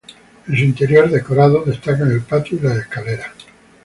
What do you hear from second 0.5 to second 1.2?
su interior,